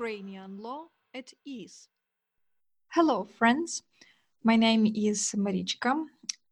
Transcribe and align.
Ukrainian 0.00 0.56
law 0.56 0.86
at 1.12 1.30
ease. 1.44 1.88
Hello, 2.94 3.24
friends. 3.38 3.82
My 4.42 4.56
name 4.56 4.86
is 4.86 5.34
Marichka. 5.36 5.92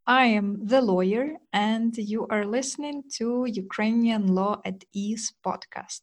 I 0.06 0.26
am 0.26 0.66
the 0.66 0.82
lawyer, 0.82 1.26
and 1.54 1.96
you 1.96 2.26
are 2.28 2.44
listening 2.44 3.04
to 3.16 3.46
Ukrainian 3.48 4.34
Law 4.34 4.60
at 4.66 4.84
Ease 4.92 5.32
podcast. 5.46 6.02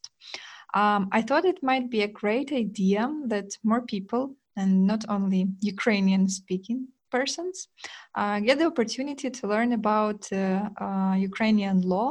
Um, 0.74 1.08
I 1.12 1.22
thought 1.22 1.44
it 1.44 1.62
might 1.62 1.88
be 1.88 2.02
a 2.02 2.16
great 2.20 2.50
idea 2.50 3.02
that 3.26 3.56
more 3.62 3.82
people, 3.82 4.34
and 4.56 4.84
not 4.84 5.04
only 5.08 5.46
Ukrainian 5.60 6.28
speaking 6.28 6.88
persons, 7.12 7.68
uh, 8.16 8.40
get 8.40 8.58
the 8.58 8.66
opportunity 8.66 9.30
to 9.30 9.46
learn 9.46 9.72
about 9.72 10.20
uh, 10.32 10.68
uh, 10.84 11.14
Ukrainian 11.30 11.80
law 11.82 12.08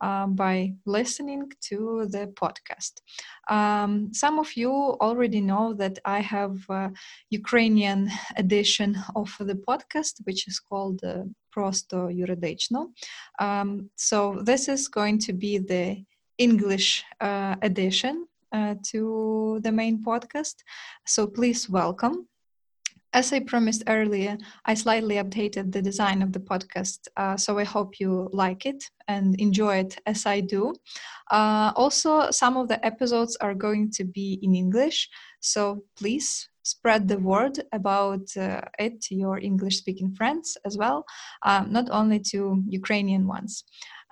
uh, 0.00 0.26
by 0.26 0.74
listening 0.86 1.50
to 1.68 2.06
the 2.10 2.32
podcast. 2.34 3.00
Um, 3.48 4.12
some 4.12 4.38
of 4.38 4.56
you 4.56 4.70
already 4.70 5.40
know 5.40 5.74
that 5.74 5.98
I 6.04 6.20
have 6.20 6.58
a 6.68 6.92
Ukrainian 7.30 8.10
edition 8.36 8.96
of 9.14 9.34
the 9.38 9.54
podcast, 9.54 10.20
which 10.24 10.48
is 10.48 10.60
called 10.60 11.00
uh, 11.04 11.24
Prosto 11.54 12.08
Юридично. 12.08 12.92
Um, 13.38 13.90
so 13.96 14.40
this 14.44 14.68
is 14.68 14.88
going 14.88 15.18
to 15.20 15.32
be 15.32 15.58
the 15.58 16.04
English 16.38 17.04
uh, 17.20 17.56
edition 17.62 18.26
uh, 18.52 18.74
to 18.90 19.60
the 19.62 19.72
main 19.72 20.02
podcast. 20.02 20.56
So 21.06 21.26
please 21.26 21.68
welcome. 21.68 22.27
as 23.11 23.33
I 23.33 23.39
promised 23.39 23.83
earlier, 23.87 24.37
I 24.65 24.75
slightly 24.75 25.15
updated 25.15 25.71
the 25.71 25.81
design 25.81 26.21
of 26.21 26.31
the 26.31 26.39
podcast, 26.39 27.07
uh, 27.17 27.35
so 27.37 27.57
I 27.57 27.63
hope 27.63 27.99
you 27.99 28.29
like 28.31 28.67
it 28.67 28.83
and 29.07 29.39
enjoy 29.41 29.77
it 29.77 29.97
as 30.05 30.27
I 30.27 30.41
do. 30.41 30.75
Uh, 31.31 31.71
also, 31.75 32.29
some 32.29 32.55
of 32.55 32.67
the 32.67 32.83
episodes 32.85 33.35
are 33.37 33.55
going 33.55 33.89
to 33.93 34.03
be 34.03 34.39
in 34.43 34.53
English, 34.53 35.09
so 35.39 35.83
please 35.97 36.49
spread 36.61 37.07
the 37.07 37.17
word 37.17 37.59
about 37.71 38.25
uh, 38.37 38.61
it 38.77 39.01
to 39.01 39.15
your 39.15 39.39
English 39.39 39.77
speaking 39.77 40.13
friends 40.13 40.55
as 40.63 40.77
well, 40.77 41.03
um, 41.41 41.71
not 41.71 41.89
only 41.89 42.19
to 42.19 42.63
Ukrainian 42.67 43.25
ones. 43.25 43.63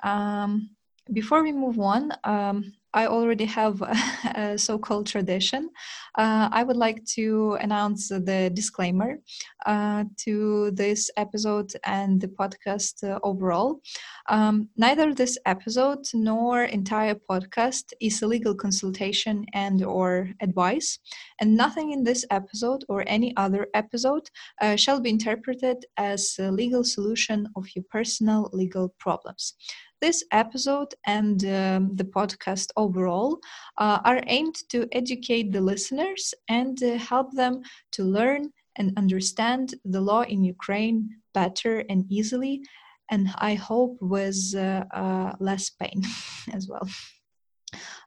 Um, 0.01 0.71
before 1.13 1.43
we 1.43 1.51
move 1.51 1.79
on, 1.79 2.11
um, 2.23 2.73
I 2.97 3.05
already 3.05 3.45
have 3.45 3.79
a 4.35 4.57
so 4.57 4.79
called 4.79 5.05
tradition. 5.05 5.69
Uh, 6.17 6.49
I 6.51 6.63
would 6.63 6.77
like 6.77 7.05
to 7.17 7.55
announce 7.61 8.09
the 8.09 8.49
disclaimer 8.51 9.19
uh, 9.67 10.05
to 10.25 10.71
this 10.71 11.11
episode 11.15 11.71
and 11.85 12.19
the 12.19 12.27
podcast 12.27 13.03
uh, 13.03 13.19
overall. 13.21 13.81
Um, 14.29 14.69
neither 14.77 15.13
this 15.13 15.37
episode 15.45 16.05
nor 16.15 16.63
entire 16.63 17.13
podcast 17.13 17.93
is 18.01 18.23
a 18.23 18.27
legal 18.27 18.55
consultation 18.55 19.45
and 19.53 19.83
or 19.83 20.29
advice, 20.41 20.97
and 21.39 21.55
nothing 21.55 21.91
in 21.91 22.03
this 22.03 22.25
episode 22.31 22.83
or 22.89 23.03
any 23.05 23.31
other 23.37 23.67
episode 23.75 24.27
uh, 24.59 24.75
shall 24.75 24.99
be 24.99 25.11
interpreted 25.11 25.85
as 25.97 26.35
a 26.39 26.51
legal 26.51 26.83
solution 26.83 27.47
of 27.55 27.67
your 27.75 27.85
personal 27.91 28.49
legal 28.53 28.89
problems. 28.97 29.53
This 29.99 30.23
episode 30.31 30.93
and 31.07 31.43
um, 31.45 31.95
the 31.95 32.03
podcast 32.03 32.69
overall 32.77 33.39
uh, 33.79 33.99
are 34.05 34.21
aimed 34.27 34.55
to 34.69 34.87
educate 34.91 35.51
the 35.51 35.61
listeners 35.61 36.35
and 36.49 36.81
uh, 36.83 36.97
help 36.97 37.33
them 37.33 37.61
to 37.93 38.03
learn 38.03 38.51
and 38.75 38.95
understand 38.95 39.73
the 39.85 39.99
law 39.99 40.21
in 40.21 40.43
Ukraine 40.43 41.09
better 41.33 41.83
and 41.89 42.05
easily, 42.09 42.61
and 43.09 43.29
I 43.37 43.55
hope 43.55 43.97
with 43.99 44.53
uh, 44.55 44.83
uh 44.93 45.33
less 45.39 45.71
pain 45.71 45.99
as 46.53 46.67
well. 46.67 46.87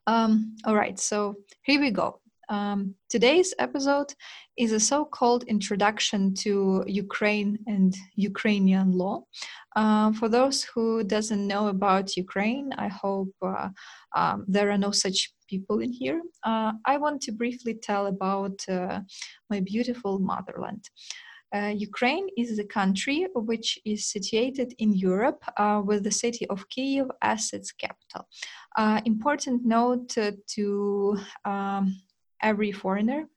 Um, 0.06 0.56
all 0.64 0.76
right, 0.76 0.98
so 0.98 1.34
here 1.62 1.80
we 1.80 1.90
go. 1.90 2.20
Um, 2.50 2.96
today's 3.08 3.54
episode 3.60 4.12
is 4.56 4.72
a 4.72 4.80
so 4.80 5.04
called 5.04 5.44
introduction 5.44 6.34
to 6.42 6.82
Ukraine 6.84 7.60
and 7.68 7.94
Ukrainian 8.16 8.90
law. 8.90 9.22
Uh, 9.76 10.12
for 10.12 10.28
those 10.28 10.64
who 10.64 11.04
doesn't 11.04 11.46
know 11.46 11.68
about 11.68 12.16
Ukraine, 12.16 12.72
I 12.76 12.88
hope 12.88 13.32
uh, 13.40 13.68
um, 14.16 14.44
there 14.48 14.68
are 14.72 14.78
no 14.78 14.90
such 14.90 15.32
people 15.48 15.78
in 15.78 15.92
here. 15.92 16.20
Uh, 16.42 16.72
I 16.84 16.96
want 16.96 17.22
to 17.22 17.32
briefly 17.32 17.74
tell 17.74 18.06
about 18.06 18.58
uh, 18.68 19.00
my 19.48 19.60
beautiful 19.60 20.18
motherland. 20.18 20.90
Uh, 21.54 21.72
Ukraine 21.76 22.28
is 22.36 22.58
a 22.58 22.64
country 22.64 23.28
which 23.34 23.78
is 23.84 24.10
situated 24.10 24.74
in 24.78 24.92
Europe 24.92 25.42
uh, 25.56 25.82
with 25.84 26.02
the 26.02 26.10
city 26.10 26.46
of 26.48 26.68
Kiev 26.68 27.06
as 27.22 27.52
its 27.52 27.70
capital. 27.70 28.26
important 29.04 29.64
note 29.64 30.16
to 30.54 31.16
um, 31.44 31.96
every 32.42 32.72
foreigner. 32.72 33.28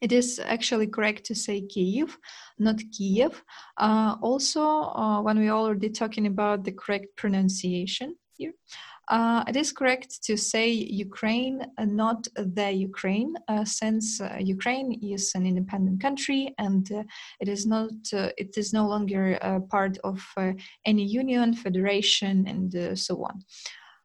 It 0.00 0.12
is 0.12 0.40
actually 0.42 0.86
correct 0.86 1.24
to 1.26 1.34
say 1.34 1.60
Kyiv, 1.60 2.16
not 2.58 2.80
Kiev. 2.90 3.42
Uh, 3.76 4.16
also, 4.22 4.62
uh, 4.62 5.20
when 5.20 5.38
we're 5.38 5.52
already 5.52 5.90
talking 5.90 6.26
about 6.26 6.64
the 6.64 6.72
correct 6.72 7.14
pronunciation 7.16 8.16
here, 8.38 8.52
uh, 9.10 9.42
it 9.48 9.56
is 9.56 9.72
correct 9.72 10.22
to 10.22 10.36
say 10.36 10.70
Ukraine, 10.70 11.66
uh, 11.76 11.84
not 11.84 12.28
the 12.36 12.70
Ukraine, 12.70 13.34
uh, 13.48 13.64
since 13.64 14.20
uh, 14.20 14.38
Ukraine 14.40 14.92
is 15.02 15.32
an 15.34 15.46
independent 15.46 16.00
country 16.00 16.54
and 16.58 16.88
it 17.40 17.48
is 17.48 17.66
not. 17.66 17.90
it 18.12 18.56
is 18.56 18.72
no 18.72 18.86
longer 18.86 19.24
part 19.68 19.98
of 20.04 20.18
any 20.86 21.04
union, 21.04 21.54
federation, 21.54 22.46
and 22.46 22.98
so 22.98 23.14
on. 23.24 23.44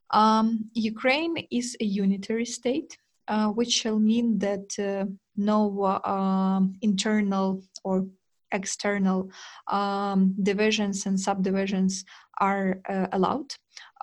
Um, 0.09 0.69
Ukraine 0.74 1.38
is 1.52 1.78
a 1.80 1.85
unitary 1.85 2.46
state 2.46 2.97
uh, 3.28 3.50
which 3.50 3.72
shall 3.72 4.00
mean 4.00 4.38
that 4.40 4.68
uh, 4.80 5.06
no 5.36 5.81
uh, 5.84 6.62
internal 6.81 7.62
or 7.84 8.06
external 8.52 9.30
um, 9.68 10.34
divisions 10.41 11.06
and 11.06 11.19
subdivisions 11.19 12.06
are 12.40 12.80
uh, 12.88 13.08
allowed. 13.12 13.53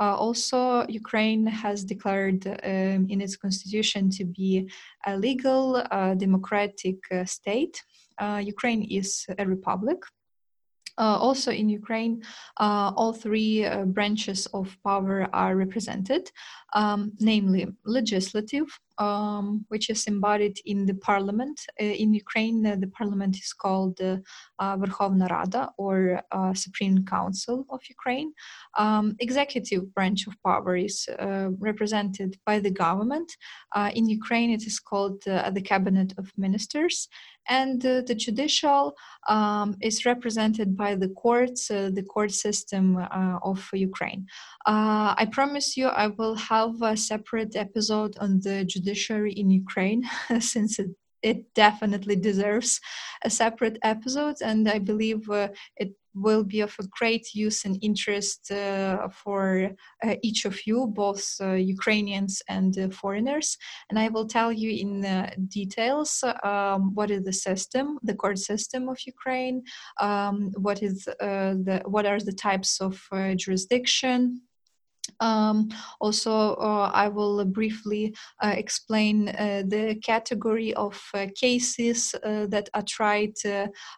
Uh, 0.01 0.15
also, 0.17 0.87
Ukraine 0.89 1.47
has 1.47 1.85
declared 1.85 2.47
um, 2.47 3.07
in 3.09 3.21
its 3.21 3.37
constitution 3.37 4.11
to 4.11 4.25
be 4.25 4.69
a 5.07 5.17
legal 5.17 5.83
democratic 6.17 6.99
state. 7.25 7.83
Ukraine 8.41 8.83
is 8.83 9.27
a 9.39 9.47
republic. 9.47 10.03
Uh, 10.99 11.17
also 11.17 11.51
in 11.51 11.69
Ukraine, 11.69 12.23
uh, 12.61 12.93
all 12.95 13.13
three 13.13 13.65
uh, 13.65 13.85
branches 13.85 14.47
of 14.53 14.77
power 14.85 15.27
are 15.33 15.57
represented, 15.57 16.31
um, 16.75 17.13
namely 17.19 17.67
legislative, 17.85 18.67
um, 18.99 19.65
which 19.69 19.91
is 19.91 20.07
embodied 20.07 20.59
in 20.65 20.87
the 20.87 20.95
parliament. 20.95 21.61
Uh, 21.81 21.85
in 21.85 22.15
Ukraine, 22.15 22.65
uh, 22.67 22.77
the 22.77 22.89
parliament 22.89 23.37
is 23.37 23.53
called 23.53 24.01
uh, 24.01 24.17
Verkhovna 24.61 25.29
Rada 25.31 25.71
or 25.77 26.23
Supreme 26.55 27.05
Council 27.05 27.67
of 27.71 27.81
Ukraine. 27.89 28.33
Um, 28.77 29.17
executive 29.21 29.95
branch 29.95 30.27
of 30.27 30.35
power 30.45 30.77
is 30.77 31.09
represented 31.59 32.39
by 32.45 32.59
the 32.59 32.71
government. 32.71 33.31
in 33.95 34.09
Ukraine, 34.09 34.51
it 34.51 34.65
is 34.67 34.79
called 34.79 35.23
the 35.25 35.63
Cabinet 35.65 36.15
of 36.19 36.27
Ministers 36.37 37.09
and 37.49 37.85
uh, 37.85 38.03
the 38.07 38.15
judicial 38.15 38.97
um, 39.29 39.77
is 39.81 40.07
represented 40.07 40.77
by 40.77 40.95
the 40.95 41.09
courts, 41.09 41.71
uh, 41.71 41.91
the 41.93 42.03
court 42.03 42.33
system 42.33 42.97
uh, 42.97 43.39
of 43.43 43.69
Ukraine. 43.73 44.27
Uh, 44.67 45.15
I 45.17 45.27
promise 45.31 45.77
you, 45.77 45.89
I 45.89 46.09
will 46.09 46.37
have 46.37 46.81
a 46.83 46.97
separate 46.97 47.57
episode 47.57 48.17
on 48.19 48.41
the 48.41 48.65
judiciary 48.83 49.33
in 49.33 49.51
Ukraine, 49.51 50.03
since 50.41 50.79
it 50.79 50.91
it 51.23 51.55
definitely 51.55 52.17
deserves 52.17 52.81
a 53.23 53.31
separate 53.31 53.79
episode 53.85 54.35
and 54.43 54.69
i 54.69 54.77
believe 54.77 55.31
uh, 55.31 55.47
it 55.77 55.93
will 56.15 56.45
be 56.45 56.61
of 56.61 56.75
a 56.79 56.87
great 56.99 57.35
use 57.35 57.65
and 57.65 57.79
interest 57.83 58.51
uh, 58.51 59.09
for 59.09 59.71
uh, 60.05 60.15
each 60.23 60.45
of 60.45 60.67
you, 60.67 60.87
both 60.87 61.25
uh, 61.41 61.53
Ukrainians 61.53 62.43
and 62.49 62.79
uh, 62.79 62.89
foreigners. 62.91 63.57
And 63.89 63.99
I 63.99 64.09
will 64.09 64.27
tell 64.27 64.53
you 64.53 64.71
in 64.71 65.05
uh, 65.05 65.31
details 65.49 66.23
um, 66.45 66.95
what 66.95 67.11
is 67.11 67.25
the 67.25 67.33
system, 67.33 67.99
the 68.03 68.15
court 68.15 68.39
system 68.39 68.89
of 68.89 68.99
Ukraine, 69.07 69.63
um, 70.01 70.53
what 70.57 70.83
is 70.83 71.09
uh, 71.09 71.55
the 71.67 71.83
what 71.87 72.07
are 72.07 72.21
the 72.21 72.33
types 72.33 72.81
of 72.81 73.01
jurisdiction 73.37 74.43
um, 75.23 75.69
also, 76.01 76.55
uh, 76.55 76.91
I 76.93 77.09
will 77.09 77.45
briefly 77.45 78.15
uh, 78.43 78.55
explain 78.57 79.29
uh, 79.29 79.63
the 79.67 79.95
category 80.03 80.75
of 80.75 81.01
cases 81.37 82.13
that 82.23 82.69
are 82.75 82.83
tried 82.83 83.35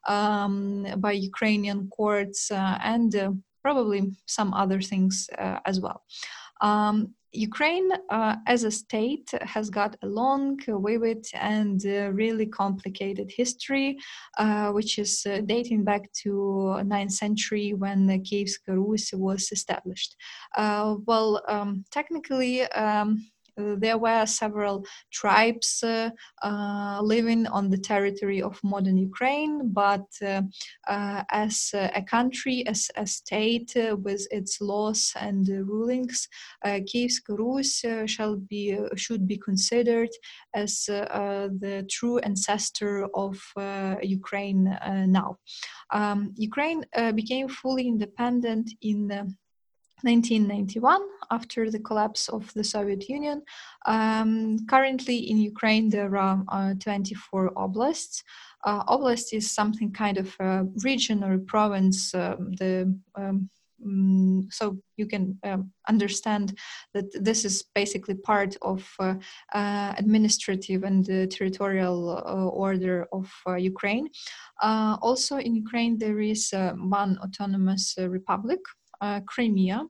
um, 0.07 0.87
by 0.99 1.13
Ukrainian 1.13 1.89
courts 1.89 2.51
and 2.51 3.43
probably 3.63 4.13
some 4.27 4.53
other 4.53 4.81
things 4.81 5.29
as 5.65 5.81
well. 5.81 6.03
Um, 6.65 7.15
Ukraine, 7.35 7.91
uh, 8.11 8.37
as 8.47 8.65
a 8.65 8.71
state, 8.71 9.29
has 9.43 9.69
got 9.69 9.97
a 10.03 10.07
long, 10.07 10.59
vivid, 10.67 11.27
and 11.35 11.85
uh, 11.85 12.13
really 12.13 12.47
complicated 12.47 13.31
history, 13.37 13.99
uh, 14.39 14.71
which 14.71 14.99
is 14.99 15.27
uh, 15.27 15.41
dating 15.45 15.85
back 15.85 16.11
to 16.23 16.31
9th 16.95 17.13
century 17.13 17.75
when 17.75 18.07
the 18.07 18.19
Kievska 18.19 18.73
Rus 18.77 19.13
was 19.13 19.51
established. 19.51 20.17
Uh, 20.57 20.97
well, 21.07 21.43
um, 21.49 21.85
technically, 21.91 22.63
um, 22.63 23.09
uh, 23.11 23.34
Uh, 23.59 23.77
there 23.79 23.99
were 23.99 24.27
several 24.27 24.85
tribes 25.13 25.83
uh, 25.83 26.11
uh, 26.43 27.01
living 27.03 27.47
on 27.47 27.71
the 27.71 27.79
territory 27.79 28.43
of 28.43 28.59
modern 28.65 28.97
Ukraine, 28.97 29.73
but 29.73 30.07
uh, 30.23 30.43
uh, 30.89 31.23
as 31.31 31.71
a 31.75 32.03
country, 32.03 32.67
as 32.67 32.91
a 32.97 33.07
state 33.07 33.73
with 34.03 34.27
its 34.31 34.61
laws 34.61 35.13
and 35.21 35.49
rulings, 35.49 36.29
Kiev 36.87 37.13
Rus 37.29 37.85
shall 38.07 38.37
be 38.37 38.79
should 38.97 39.27
be 39.27 39.39
considered 39.39 40.11
as 40.55 40.85
the 40.87 41.87
true 41.91 42.19
ancestor 42.19 43.07
of 43.15 43.37
Ukraine 44.03 44.65
now. 45.07 45.39
Um, 45.91 46.33
Ukraine 46.37 46.85
became 47.15 47.49
fully 47.49 47.87
independent 47.89 48.71
in 48.81 49.37
1991 50.05 51.01
after 51.31 51.71
the 51.71 51.79
collapse 51.81 52.29
of 52.29 52.53
the 52.55 52.63
Soviet 52.65 53.09
Union. 53.09 53.43
Um, 53.87 54.67
currently 54.69 55.17
in 55.31 55.39
Ukraine 55.39 55.89
there 55.89 56.17
are 56.17 56.45
uh, 56.49 56.75
24 56.79 57.53
oblasts. 57.57 58.23
Uh, 58.65 58.85
oblast 58.85 59.33
is 59.33 59.51
something 59.51 59.93
kind 59.93 60.19
of 60.19 60.35
a 60.41 60.67
region 60.83 61.25
or 61.25 61.35
a 61.35 61.39
province. 61.39 62.15
Um, 62.15 62.53
the 62.59 62.95
um, 63.15 63.51
mm, 63.85 64.53
so 64.53 64.79
you 64.97 65.07
can 65.07 65.39
um, 65.43 65.71
understand 65.89 66.59
that 66.93 67.07
this 67.25 67.45
is 67.45 67.65
basically 67.75 68.15
part 68.15 68.57
of 68.63 68.87
uh, 68.99 69.15
uh, 69.55 69.95
administrative 69.97 70.85
and 70.85 71.09
uh, 71.11 71.27
territorial 71.27 72.11
uh, 72.11 72.47
order 72.49 73.07
of 73.13 73.31
uh, 73.47 73.55
Ukraine. 73.55 74.09
Uh, 74.63 74.97
also 75.03 75.37
in 75.39 75.55
Ukraine 75.55 75.99
there 75.99 76.21
is 76.21 76.53
one 76.55 77.19
autonomous 77.19 77.95
republic 77.99 78.61
Crimea, 79.27 79.83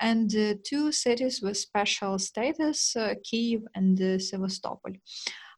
and 0.00 0.34
uh, 0.34 0.54
two 0.64 0.92
cities 0.92 1.40
with 1.42 1.56
special 1.56 2.18
status, 2.18 2.96
uh, 2.96 3.14
Kiev 3.22 3.62
and 3.74 4.22
Sevastopol. 4.22 4.92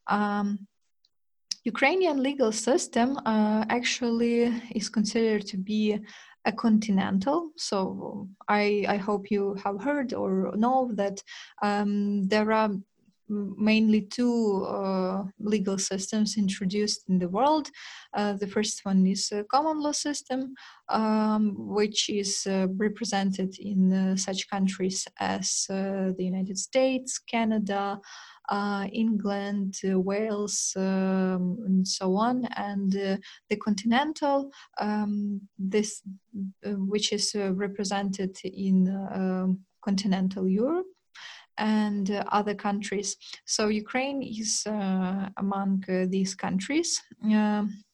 Um, 0.09 0.67
Ukrainian 1.65 2.23
legal 2.23 2.51
system 2.51 3.19
uh, 3.25 3.65
actually 3.69 4.53
is 4.75 4.89
considered 4.89 5.47
to 5.47 5.57
be 5.57 6.01
a 6.45 6.53
continental. 6.53 7.51
So 7.57 8.29
I, 8.49 8.85
I 8.89 8.97
hope 8.97 9.31
you 9.31 9.55
have 9.65 9.81
heard 9.81 10.13
or 10.13 10.53
know 10.57 10.91
that 10.95 11.23
um, 11.63 12.27
there 12.27 12.51
are 12.51 12.71
mainly 13.57 14.03
two 14.03 14.65
uh, 14.65 15.25
legal 15.41 15.79
systems 15.79 16.37
introduced 16.37 17.09
in 17.09 17.19
the 17.19 17.29
world. 17.29 17.69
Uh, 18.15 18.35
the 18.35 18.47
first 18.47 18.85
one 18.85 19.07
is 19.07 19.33
a 19.33 19.45
common 19.45 19.81
law 19.81 19.93
system, 19.93 20.55
um, 20.89 21.55
which 21.57 22.11
is 22.11 22.47
uh, 22.47 22.67
represented 22.77 23.55
in 23.59 23.93
uh, 23.93 24.17
such 24.17 24.49
countries 24.49 25.07
as 25.19 25.67
uh, 25.71 26.13
the 26.17 26.25
United 26.25 26.59
States, 26.59 27.19
Canada, 27.19 27.99
uh, 28.49 28.87
England, 28.93 29.81
Wales, 29.85 30.73
um, 30.77 31.59
and 31.67 31.87
so 31.87 32.17
on. 32.17 32.45
And 32.57 32.93
the 32.93 33.57
continental, 33.57 34.51
um, 34.79 35.41
this 35.59 36.03
which 36.65 37.13
is 37.13 37.35
represented 37.35 38.37
in 38.45 39.57
continental 39.85 40.49
Europe 40.49 40.87
and 41.59 42.11
uh, 42.11 42.25
other 42.33 42.55
countries. 42.55 43.17
So 43.45 43.69
Ukraine 43.69 44.23
is 44.23 44.65
uh, 44.67 45.29
among 45.37 45.85
uh, 45.89 46.07
these 46.09 46.35
countries. 46.35 47.01
Um, 47.25 47.85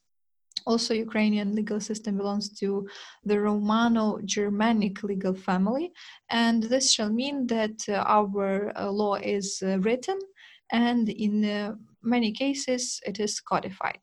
also, 0.66 0.92
Ukrainian 0.92 1.54
legal 1.54 1.80
system 1.80 2.18
belongs 2.18 2.50
to 2.58 2.86
the 3.24 3.40
Romano-Germanic 3.40 5.02
legal 5.02 5.34
family, 5.34 5.92
and 6.30 6.62
this 6.62 6.92
shall 6.92 7.10
mean 7.10 7.46
that 7.46 7.88
our 7.88 8.72
law 8.90 9.14
is 9.14 9.62
written, 9.62 10.18
and 10.70 11.08
in 11.08 11.78
many 12.02 12.32
cases 12.32 13.00
it 13.06 13.18
is 13.18 13.40
codified. 13.40 14.00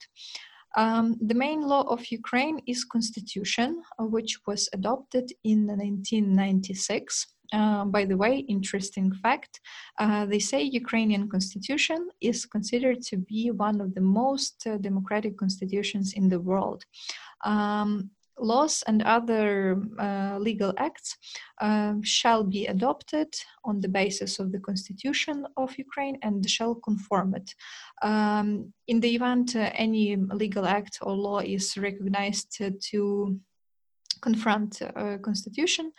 Um, 0.75 1.17
the 1.21 1.35
main 1.35 1.61
law 1.61 1.83
of 1.83 2.11
Ukraine 2.11 2.59
is 2.67 2.83
constitution, 2.83 3.81
which 3.99 4.39
was 4.47 4.67
adopted 4.73 5.31
in 5.43 5.67
1996 5.67 7.34
uh, 7.55 7.85
by 7.85 8.03
the 8.05 8.17
way, 8.17 8.33
interesting 8.57 9.11
fact, 9.23 9.61
uh, 9.99 10.25
they 10.25 10.39
say 10.39 10.61
Ukrainian 10.61 11.29
constitution 11.29 12.09
is 12.19 12.45
considered 12.45 13.01
to 13.09 13.15
be 13.17 13.51
one 13.51 13.79
of 13.81 13.93
the 13.95 14.05
most 14.21 14.55
uh, 14.67 14.77
democratic 14.77 15.37
constitutions 15.37 16.13
in 16.13 16.27
the 16.29 16.41
world. 16.49 16.83
Um, 17.45 18.09
laws 18.37 18.83
and 18.87 19.01
other 19.03 19.81
uh, 19.97 20.37
legal 20.39 20.73
acts 20.77 21.17
um, 21.61 22.03
shall 22.03 22.43
be 22.43 22.65
adopted 22.67 23.33
on 23.63 23.79
the 23.79 23.87
basis 23.87 24.39
of 24.39 24.51
the 24.51 24.59
constitution 24.59 25.47
of 25.55 25.77
Ukraine 25.77 26.17
and 26.21 26.49
shall 26.49 26.75
conform 26.75 27.35
it. 27.35 27.55
Um, 28.01 28.73
in 28.87 28.99
the 28.99 29.15
event 29.15 29.55
uh, 29.55 29.71
any 29.73 30.17
legal 30.43 30.65
act 30.65 30.99
or 31.01 31.13
law 31.13 31.39
is 31.39 31.77
recognized 31.77 32.57
to 32.91 33.39
confront 34.21 34.81
uh, 34.81 35.17
constitution 35.21 35.91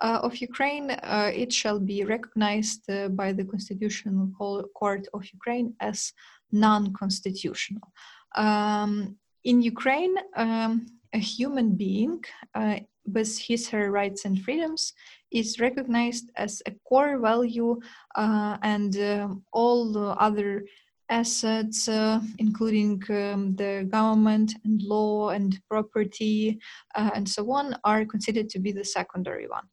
uh, 0.00 0.20
of 0.22 0.36
Ukraine, 0.36 0.90
uh, 0.90 1.30
it 1.34 1.52
shall 1.52 1.78
be 1.78 2.04
recognized 2.04 2.84
by 3.16 3.32
the 3.32 3.44
Constitutional 3.44 4.28
Court 4.74 5.06
of 5.14 5.24
Ukraine 5.32 5.74
as 5.80 6.12
non-constitutional. 6.50 7.92
Um, 8.34 9.16
in 9.44 9.62
Ukraine, 9.62 10.14
um, 10.36 10.86
a 11.12 11.18
human 11.18 11.74
being 11.74 12.24
uh, 12.54 12.76
with 13.06 13.38
his 13.38 13.68
her 13.68 13.90
rights 13.90 14.24
and 14.24 14.40
freedoms 14.40 14.92
is 15.30 15.60
recognized 15.60 16.30
as 16.36 16.62
a 16.66 16.72
core 16.88 17.18
value 17.18 17.78
uh, 18.14 18.56
and 18.62 18.96
uh, 18.98 19.28
all 19.52 19.96
other 20.18 20.64
assets, 21.12 21.88
uh, 21.88 22.20
including 22.38 23.02
um, 23.10 23.54
the 23.56 23.86
government 23.90 24.54
and 24.64 24.82
law 24.82 25.28
and 25.28 25.60
property 25.68 26.58
uh, 26.94 27.10
and 27.14 27.28
so 27.28 27.50
on, 27.52 27.76
are 27.84 28.04
considered 28.06 28.48
to 28.48 28.58
be 28.58 28.72
the 28.72 28.84
secondary 28.84 29.46
one. 29.46 29.66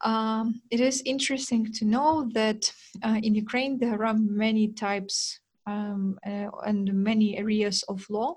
Um, 0.00 0.60
it 0.70 0.80
is 0.80 1.02
interesting 1.04 1.72
to 1.74 1.84
know 1.84 2.28
that 2.32 2.72
uh, 3.04 3.18
in 3.22 3.34
Ukraine 3.34 3.78
there 3.78 4.04
are 4.04 4.14
many 4.14 4.68
types 4.68 5.40
um, 5.66 6.18
uh, 6.26 6.48
and 6.66 6.92
many 6.92 7.38
areas 7.38 7.84
of 7.88 7.98
law, 8.10 8.34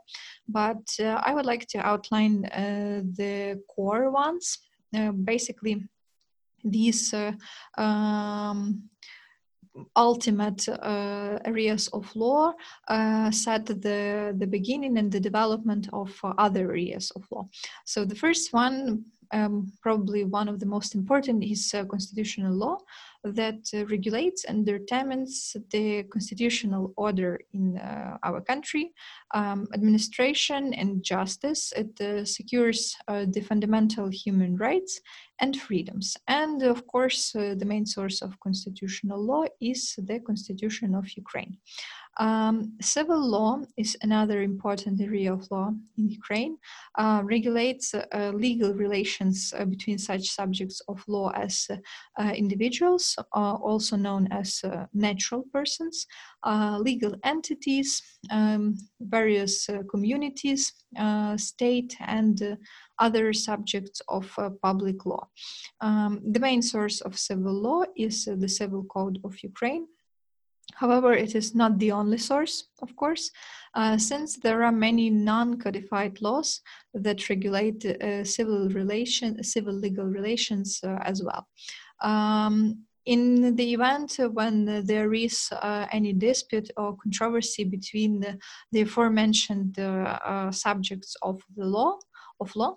but 0.48 0.86
uh, 1.00 1.22
I 1.28 1.34
would 1.34 1.48
like 1.48 1.66
to 1.70 1.80
outline 1.80 2.46
uh, 2.46 3.02
the 3.20 3.60
core 3.74 4.12
ones. 4.12 4.60
basically, 5.32 5.76
these 6.64 7.14
um, 7.78 8.90
ultimate 9.96 10.68
uh, 10.70 11.40
areas 11.46 11.88
of 11.90 12.14
law 12.16 12.54
uh, 12.88 13.32
set 13.32 13.66
the, 13.66 14.36
the 14.38 14.48
beginning 14.48 14.98
and 14.98 15.12
the 15.12 15.20
development 15.20 15.88
of 15.94 16.18
uh, 16.24 16.34
other 16.38 16.72
areas 16.72 17.12
of 17.16 17.26
law. 17.32 17.48
So 17.86 18.06
the 18.06 18.16
first 18.16 18.54
one, 18.54 19.06
um, 19.32 19.72
probably 19.82 20.24
one 20.24 20.48
of 20.48 20.60
the 20.60 20.66
most 20.66 20.96
important, 20.96 21.44
is 21.44 21.74
uh, 21.74 21.86
constitutional 21.86 22.54
law 22.54 22.78
that 23.34 23.68
uh, 23.74 23.86
regulates 23.88 24.44
and 24.44 24.66
determines 24.66 25.56
the 25.72 26.04
constitutional 26.04 26.94
order 26.98 27.40
in 27.54 27.78
uh, 27.78 28.18
our 28.24 28.42
country, 28.42 28.94
um, 29.34 29.68
administration 29.74 30.74
and 30.74 31.04
justice. 31.04 31.74
It 31.76 32.28
secures 32.28 32.96
the 33.08 33.42
fundamental 33.42 34.10
human 34.10 34.58
rights 34.58 35.02
and 35.40 35.56
freedoms. 35.56 36.16
And 36.28 36.64
of 36.64 36.88
course, 36.88 37.36
uh, 37.36 37.56
the 37.58 37.66
main 37.66 37.86
source 37.86 38.22
of 38.22 38.40
constitutional 38.40 39.22
law 39.24 39.46
is 39.60 39.96
the 39.98 40.20
Constitution 40.20 40.96
of 40.96 41.06
Ukraine. 41.18 41.58
Um, 42.18 42.74
civil 42.82 43.20
law 43.20 43.60
is 43.78 43.98
another 44.02 44.42
important 44.42 45.02
area 45.02 45.34
of 45.34 45.50
law 45.52 45.72
in 45.98 46.10
Ukraine, 46.10 46.58
uh, 46.98 47.22
regulates 47.24 47.94
uh, 47.94 48.32
legal 48.34 48.74
relations 48.74 49.54
uh, 49.58 49.66
between 49.66 49.98
such 49.98 50.30
subjects 50.30 50.82
of 50.88 51.04
law 51.08 51.32
as 51.32 51.68
uh, 52.18 52.32
individuals, 52.36 53.16
uh, 53.36 53.56
also 53.56 53.98
known 53.98 54.28
as 54.32 54.62
uh, 54.64 54.86
natural 54.94 55.44
persons, 55.52 56.08
legal 56.80 57.16
entities, 57.24 58.02
um, 58.32 58.76
various 59.02 59.68
communities, 59.90 60.72
state, 61.38 61.96
and 62.00 62.58
other 63.00 63.34
subjects 63.34 64.02
of 64.08 64.32
public 64.62 65.06
law. 65.06 65.28
Um, 65.82 66.22
the 66.32 66.40
main 66.40 66.62
source 66.62 67.02
of 67.02 67.18
civil 67.18 67.54
law 67.54 67.84
is 67.98 68.26
the 68.26 68.48
Civil 68.48 68.84
Code 68.86 69.20
of 69.24 69.42
Ukraine, 69.44 69.88
However, 70.76 71.14
it 71.14 71.36
is 71.36 71.56
not 71.56 71.80
the 71.80 71.92
only 71.92 72.18
source, 72.18 72.66
of 72.82 72.96
course, 72.96 73.32
uh, 73.76 73.98
since 73.98 74.38
there 74.38 74.64
are 74.64 74.72
many 74.72 75.10
non-codified 75.10 76.22
laws 76.22 76.62
that 76.94 77.30
regulate 77.30 77.86
uh, 77.86 78.24
civil 78.24 78.70
relation, 78.70 79.44
civil 79.44 79.74
legal 79.74 80.06
relations 80.06 80.80
uh, 80.84 80.98
as 81.04 81.24
well. 81.24 81.48
Um, 82.02 82.86
in 83.06 83.56
the 83.56 83.74
event 83.74 84.18
when 84.34 84.86
there 84.86 85.14
is 85.14 85.50
uh, 85.62 85.86
any 85.92 86.12
dispute 86.12 86.70
or 86.76 86.98
controversy 86.98 87.64
between 87.64 88.20
the, 88.20 88.38
the 88.72 88.82
aforementioned 88.82 89.78
uh, 89.78 90.20
uh, 90.26 90.52
subjects 90.52 91.16
of 91.22 91.40
the 91.56 91.66
law, 91.66 91.98
of 92.46 92.56
law. 92.56 92.74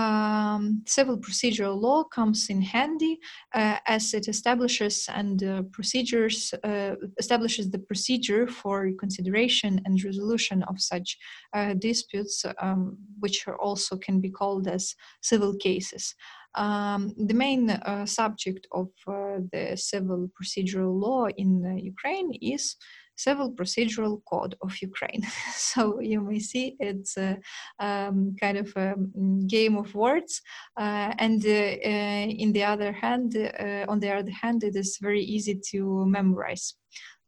Um, 0.00 0.82
civil 0.86 1.18
procedural 1.26 1.76
law 1.80 2.04
comes 2.04 2.40
in 2.52 2.60
handy 2.76 3.14
uh, 3.54 3.78
as 3.86 4.14
it 4.18 4.26
establishes 4.28 4.96
and 5.20 5.42
uh, 5.42 5.62
procedures 5.76 6.38
uh, 6.70 6.94
establishes 7.18 7.66
the 7.70 7.82
procedure 7.90 8.44
for 8.60 8.76
consideration 9.04 9.72
and 9.84 10.04
resolution 10.10 10.58
of 10.70 10.76
such 10.92 11.08
uh, 11.56 11.74
disputes, 11.88 12.44
um, 12.64 12.80
which 13.22 13.38
also 13.68 13.96
can 14.06 14.20
be 14.20 14.30
called 14.30 14.66
as 14.68 14.94
civil 15.22 15.54
cases. 15.56 16.14
Um, 16.56 17.12
the 17.30 17.34
main 17.34 17.70
uh, 17.70 18.06
subject 18.06 18.66
of 18.72 18.88
uh, 19.08 19.38
the 19.52 19.76
civil 19.76 20.28
procedural 20.36 20.92
law 21.06 21.26
in 21.36 21.50
Ukraine 21.92 22.30
is 22.54 22.76
Civil 23.16 23.52
Procedural 23.52 24.20
Code 24.24 24.56
of 24.60 24.76
Ukraine. 24.82 25.22
so 25.54 26.00
you 26.00 26.20
may 26.20 26.38
see 26.38 26.76
it's 26.80 27.16
a 27.16 27.38
um, 27.78 28.36
kind 28.40 28.58
of 28.58 28.68
a 28.76 28.94
mm, 28.94 29.46
game 29.46 29.76
of 29.76 29.94
words, 29.94 30.42
uh, 30.76 31.12
and 31.18 31.44
uh, 31.46 31.50
uh, 31.50 32.26
in 32.42 32.52
the 32.52 32.64
other 32.64 32.92
hand, 32.92 33.36
uh, 33.36 33.84
on 33.88 34.00
the 34.00 34.10
other 34.10 34.32
hand, 34.42 34.64
it 34.64 34.76
is 34.76 34.98
very 35.00 35.22
easy 35.22 35.60
to 35.70 36.06
memorize 36.06 36.74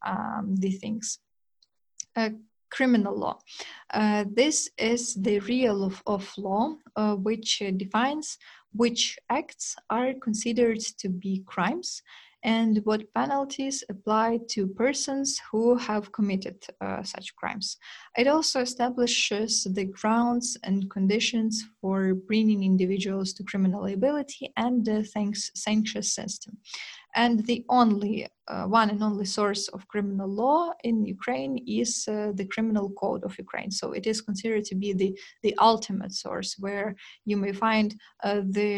um, 0.07 0.55
the 0.57 0.73
things. 0.73 1.19
Uh, 2.15 2.31
criminal 2.69 3.17
law. 3.17 3.39
Uh, 3.95 4.25
this 4.35 4.69
is 4.77 5.15
the 5.15 5.39
real 5.41 5.85
of, 5.85 6.03
of 6.07 6.33
law 6.37 6.75
which 7.23 7.63
defines 7.77 8.39
which 8.73 9.19
acts 9.31 9.77
are 9.89 10.13
considered 10.15 10.81
to 10.99 11.09
be 11.09 11.43
crimes 11.47 12.03
and 12.47 12.81
what 12.85 13.13
penalties 13.13 13.83
apply 13.91 14.39
to 14.49 14.69
persons 14.69 15.41
who 15.51 15.77
have 15.77 16.13
committed 16.13 16.65
uh, 16.81 17.03
such 17.03 17.35
crimes. 17.35 17.77
It 18.17 18.29
also 18.29 18.61
establishes 18.61 19.65
the 19.65 19.85
grounds 19.85 20.57
and 20.63 20.89
conditions 20.89 21.65
for 21.81 22.15
bringing 22.15 22.63
individuals 22.63 23.33
to 23.35 23.43
criminal 23.43 23.83
liability 23.83 24.53
and 24.57 24.85
the 24.85 25.03
thanks 25.03 25.51
sanctions 25.55 26.13
system 26.13 26.57
and 27.17 27.45
the 27.47 27.65
only 27.69 28.29
uh, 28.49 28.65
one 28.65 28.91
and 28.91 29.03
only 29.03 29.25
source 29.25 29.67
of 29.69 29.89
criminal 29.89 30.29
law 30.29 30.73
in 30.85 31.05
Ukraine 31.05 31.59
is 31.67 32.07
uh, 32.07 32.31
the 32.35 32.45
Criminal 32.45 32.91
Code 32.91 33.25
of 33.25 33.37
Ukraine. 33.39 33.73
So 33.73 33.93
it 33.93 34.07
is 34.07 34.21
considered 34.21 34.65
to 34.67 34.77
be 34.77 34.93
the 34.93 35.19
the 35.43 35.55
ultimate 35.59 36.13
source 36.13 36.51
where 36.65 36.95
you 37.25 37.37
may 37.37 37.53
find 37.53 37.89
uh, 38.23 38.43
the 38.59 38.75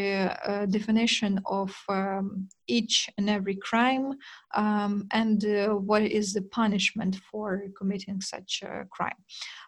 uh, 0.51 0.67
definition 0.67 1.41
of 1.45 1.71
um, 1.89 2.49
each 2.67 3.11
and 3.19 3.29
every 3.29 3.57
crime 3.57 4.07
um, 4.55 5.07
and 5.11 5.45
uh, 5.45 5.75
what 5.91 6.03
is 6.03 6.33
the 6.33 6.43
punishment 6.61 7.15
for 7.31 7.65
committing 7.79 8.21
such 8.21 8.63
a 8.63 8.87
crime. 8.97 9.21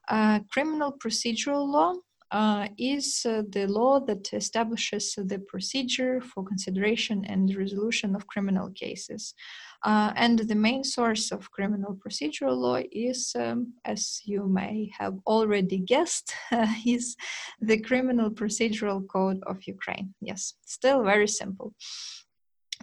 Uh, 0.08 0.38
criminal 0.52 0.92
procedural 1.02 1.66
law 1.66 1.92
uh, 2.30 2.68
is 2.78 3.26
uh, 3.26 3.42
the 3.48 3.66
law 3.66 4.00
that 4.00 4.32
establishes 4.32 5.14
the 5.16 5.38
procedure 5.38 6.20
for 6.20 6.44
consideration 6.44 7.24
and 7.24 7.54
resolution 7.56 8.14
of 8.14 8.26
criminal 8.26 8.70
cases. 8.70 9.34
Uh, 9.82 10.12
and 10.14 10.40
the 10.40 10.54
main 10.54 10.84
source 10.84 11.32
of 11.32 11.50
criminal 11.50 11.98
procedural 12.06 12.56
law 12.56 12.80
is, 12.92 13.32
um, 13.38 13.72
as 13.84 14.20
you 14.24 14.46
may 14.46 14.90
have 14.98 15.18
already 15.26 15.78
guessed, 15.78 16.34
is 16.86 17.16
the 17.60 17.80
Criminal 17.80 18.30
Procedural 18.30 19.06
Code 19.08 19.42
of 19.46 19.56
Ukraine. 19.66 20.14
Yes, 20.20 20.54
still 20.66 21.02
very 21.02 21.28
simple. 21.28 21.74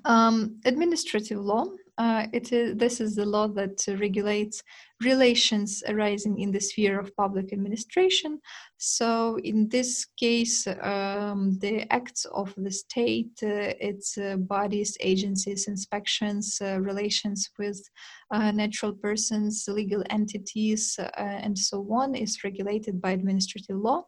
Um, 0.06 0.60
administrative 0.66 1.40
law 1.40 1.66
uh, 1.98 2.28
it 2.32 2.52
is, 2.52 2.78
this 2.78 3.02
is 3.02 3.16
the 3.16 3.26
law 3.26 3.48
that 3.48 3.84
uh, 3.88 3.96
regulates 3.98 4.62
relations 5.04 5.84
arising 5.88 6.40
in 6.40 6.52
the 6.52 6.60
sphere 6.60 7.00
of 7.00 7.16
public 7.16 7.52
administration. 7.54 8.40
So, 8.78 9.40
in 9.44 9.68
this 9.70 10.06
case, 10.20 10.68
um, 10.68 11.58
the 11.60 11.92
acts 11.92 12.26
of 12.26 12.54
the 12.56 12.72
state, 12.72 13.32
uh, 13.42 13.74
its 13.80 14.18
uh, 14.18 14.38
bodies, 14.38 14.96
agencies, 15.00 15.68
inspections, 15.68 16.60
uh, 16.62 16.80
relations 16.82 17.50
with 17.58 17.82
uh, 18.32 18.52
natural 18.52 18.94
persons, 18.94 19.66
legal 19.68 20.04
entities, 20.12 21.00
and 21.16 21.58
so 21.58 21.88
on, 21.92 22.14
is 22.14 22.44
regulated 22.44 23.02
by 23.02 23.12
administrative 23.12 23.78
law. 23.78 24.04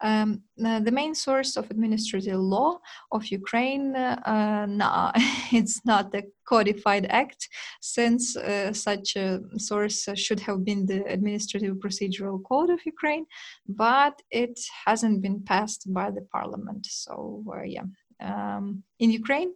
Um, 0.00 0.42
the 0.56 0.90
main 0.92 1.14
source 1.14 1.56
of 1.56 1.70
administrative 1.70 2.38
law 2.38 2.78
of 3.12 3.26
Ukraine, 3.26 3.92
no, 3.92 5.12
it's 5.52 5.84
not 5.84 6.12
the 6.12 6.24
codified 6.46 7.06
act, 7.06 7.48
since 7.80 8.36
uh, 8.36 8.72
such 8.72 9.16
a 9.16 9.40
source 9.56 10.08
should 10.14 10.40
have 10.40 10.64
been 10.64 10.86
the 10.86 11.04
Administrative 11.06 11.76
Procedural 11.76 12.42
Code 12.42 12.70
of 12.70 12.80
Ukraine, 12.84 13.26
but 13.68 14.20
it 14.30 14.58
hasn't 14.84 15.22
been 15.22 15.42
passed 15.42 15.92
by 15.92 16.10
the 16.10 16.22
parliament. 16.32 16.86
So, 16.86 17.44
uh, 17.54 17.62
yeah. 17.62 17.84
Um, 18.20 18.84
in 19.00 19.10
Ukraine, 19.10 19.52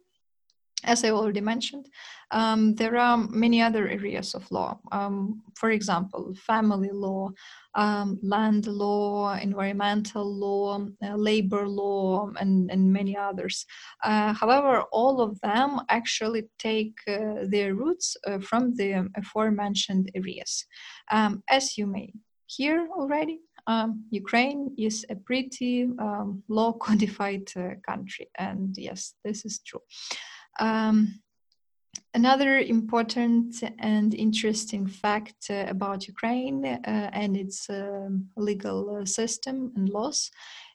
as 0.87 1.05
I 1.05 1.11
already 1.11 1.41
mentioned, 1.41 1.89
um, 2.31 2.75
there 2.75 2.97
are 2.97 3.17
many 3.17 3.61
other 3.61 3.89
areas 3.89 4.35
of 4.35 4.51
law. 4.51 4.79
Um, 4.93 5.43
for 5.55 5.71
example, 5.71 6.35
family 6.35 6.91
law, 6.93 7.31
um, 7.75 8.19
land 8.23 8.67
law, 8.67 9.35
environmental 9.35 10.25
law, 10.25 10.87
uh, 11.05 11.15
labor 11.17 11.69
law, 11.69 12.31
and, 12.41 12.71
and 12.71 12.93
many 12.93 13.17
others. 13.17 13.67
Uh, 14.03 14.33
however, 14.33 14.83
all 14.93 15.21
of 15.21 15.41
them 15.41 15.81
actually 15.89 16.45
take 16.59 16.95
uh, 17.09 17.45
their 17.49 17.75
roots 17.75 18.17
uh, 18.27 18.39
from 18.39 18.75
the 18.77 19.09
aforementioned 19.17 20.11
areas. 20.15 20.65
Um, 21.11 21.43
as 21.49 21.77
you 21.77 21.87
may 21.87 22.13
hear 22.47 22.89
already, 22.97 23.41
um, 23.67 24.05
Ukraine 24.11 24.75
is 24.79 25.05
a 25.11 25.17
pretty 25.17 25.89
um, 25.99 26.43
law 26.49 26.73
codified 26.73 27.49
uh, 27.57 27.75
country, 27.87 28.29
and 28.39 28.75
yes, 28.77 29.15
this 29.25 29.45
is 29.45 29.61
true. 29.67 29.81
Um, 30.59 31.21
another 32.15 32.59
important 32.59 33.63
and 33.79 34.15
interesting 34.15 34.87
fact 34.87 35.51
uh, 35.51 35.67
about 35.69 36.09
Ukraine 36.09 36.65
uh, 36.65 37.11
and 37.13 37.37
its 37.37 37.69
um, 37.69 38.29
legal 38.37 38.97
uh, 38.97 39.05
system 39.05 39.73
and 39.77 39.89
laws 39.89 40.31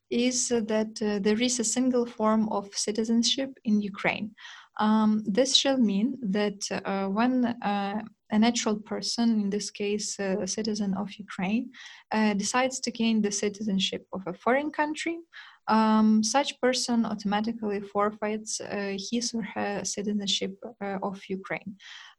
is 0.09 0.49
that 0.49 0.93
uh, 1.01 1.19
there 1.19 1.41
is 1.41 1.59
a 1.59 1.71
single 1.77 2.05
form 2.05 2.49
of 2.49 2.75
citizenship 2.75 3.51
in 3.63 3.81
Ukraine. 3.81 4.35
Um, 4.79 5.23
this 5.25 5.55
shall 5.55 5.77
mean 5.77 6.17
that 6.21 6.61
uh, 6.71 7.07
when 7.07 7.45
uh, 7.45 8.01
a 8.31 8.39
natural 8.39 8.77
person, 8.79 9.41
in 9.41 9.49
this 9.49 9.69
case 9.71 10.17
a 10.19 10.47
citizen 10.47 10.93
of 10.93 11.11
Ukraine, 11.25 11.71
decides 12.37 12.79
to 12.81 12.91
gain 12.91 13.21
the 13.21 13.31
citizenship 13.31 14.03
of 14.13 14.21
a 14.25 14.33
foreign 14.33 14.71
country, 14.71 15.17
um, 15.67 16.23
such 16.23 16.59
person 16.59 17.05
automatically 17.05 17.81
forfeits 17.81 18.59
uh, 18.61 18.97
his 18.97 19.33
or 19.33 19.43
her 19.43 19.85
citizenship 19.85 20.55
uh, 20.81 20.97
of 21.03 21.21
Ukraine. 21.29 21.75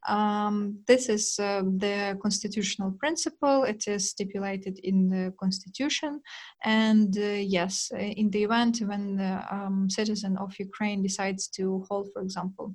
Um, 0.08 0.78
this 0.86 1.08
is 1.08 1.38
uh, 1.38 1.62
the 1.62 2.18
constitutional 2.20 2.92
principle. 2.92 3.64
It 3.64 3.84
is 3.86 4.10
stipulated 4.10 4.78
in 4.82 5.08
the 5.08 5.32
constitution. 5.38 6.20
And 6.64 7.16
uh, 7.16 7.38
yes, 7.58 7.90
uh, 7.94 7.98
in 7.98 8.30
the 8.30 8.42
event 8.42 8.78
when 8.80 9.16
the 9.16 9.44
um, 9.50 9.88
citizen 9.88 10.36
of 10.38 10.58
Ukraine 10.58 11.02
decides 11.02 11.48
to 11.48 11.84
hold, 11.88 12.08
for 12.12 12.22
example, 12.22 12.74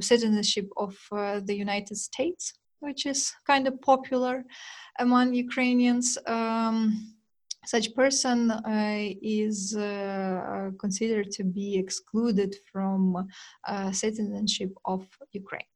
citizenship 0.00 0.68
of 0.76 0.96
uh, 1.12 1.40
the 1.44 1.54
United 1.54 1.96
States, 1.96 2.54
which 2.80 3.06
is 3.06 3.32
kind 3.46 3.66
of 3.68 3.80
popular 3.80 4.44
among 4.98 5.34
Ukrainians. 5.34 6.18
Um, 6.26 7.15
such 7.66 7.94
person 7.94 8.50
uh, 8.50 9.08
is 9.22 9.76
uh, 9.76 10.70
considered 10.78 11.30
to 11.32 11.44
be 11.44 11.76
excluded 11.76 12.54
from 12.72 13.28
uh, 13.68 13.92
citizenship 13.92 14.72
of 14.84 15.06
Ukraine. 15.32 15.70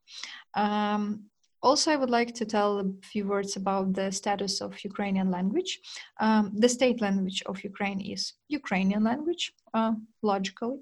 Um, 0.55 1.25
also, 1.63 1.91
I 1.91 1.97
would 1.97 2.09
like 2.09 2.33
to 2.35 2.47
tell 2.47 2.79
a 2.79 2.87
few 3.03 3.27
words 3.29 3.57
about 3.57 3.93
the 3.93 4.11
status 4.11 4.63
of 4.63 4.83
Ukrainian 4.83 5.31
language. 5.31 5.79
Um, 6.19 6.53
the 6.55 6.69
state 6.69 7.03
language 7.03 7.43
of 7.45 7.63
Ukraine 7.63 8.01
is 8.01 8.33
Ukrainian 8.49 9.05
language, 9.05 9.53
uh, 9.75 9.93
logically. 10.23 10.79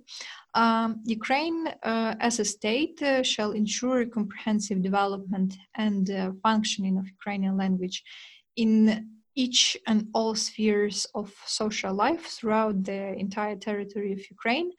Um, 0.55 1.03
Ukraine, 1.05 1.67
uh, 1.83 2.15
as 2.21 2.39
a 2.39 2.45
state, 2.45 3.03
uh, 3.03 3.25
shall 3.25 3.53
ensure 3.53 4.07
comprehensive 4.07 4.81
development 4.81 5.57
and 5.75 6.05
functioning 6.45 6.97
of 6.97 7.09
Ukrainian 7.09 7.57
language 7.57 8.05
in 8.55 9.18
each 9.39 9.77
and 9.87 10.09
all 10.15 10.35
spheres 10.35 11.07
of 11.15 11.33
social 11.47 11.95
life 11.95 12.25
throughout 12.27 12.83
the 12.83 13.03
entire 13.25 13.55
territory 13.55 14.13
of 14.13 14.31
Ukraine. 14.37 14.71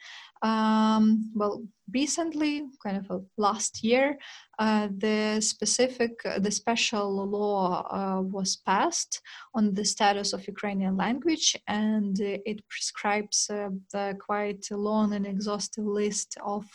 Um, 0.42 1.32
well, 1.34 1.64
recently, 1.94 2.64
kind 2.84 2.98
of 2.98 3.10
a 3.10 3.22
last 3.38 3.84
year, 3.84 4.18
uh, 4.60 4.90
the 5.06 5.40
specific, 5.40 6.14
uh, 6.26 6.40
the 6.40 6.52
special 6.52 7.08
law 7.38 7.88
uh, 8.00 8.22
was 8.22 8.58
passed 8.58 9.22
on 9.54 9.74
the 9.74 9.86
status 9.86 10.34
of 10.34 10.48
Ukrainian 10.56 10.96
language, 10.98 11.56
and 11.68 12.20
it 12.20 12.60
prescribes 12.68 13.50
uh, 13.50 13.70
the 13.94 14.18
quite 14.28 14.64
long 14.72 15.14
and 15.14 15.26
exhaustive 15.26 15.86
list 15.86 16.38
of 16.56 16.66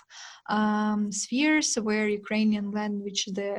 um, 0.48 1.12
spheres 1.12 1.74
where 1.86 2.08
Ukrainian 2.08 2.70
language, 2.70 3.22
the 3.38 3.50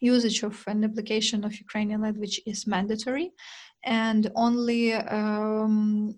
usage 0.00 0.42
of 0.42 0.62
an 0.66 0.84
application 0.84 1.44
of 1.44 1.58
Ukrainian 1.58 2.02
language 2.02 2.40
is 2.46 2.66
mandatory 2.66 3.32
and 3.84 4.30
only 4.34 4.92
um, 4.92 6.14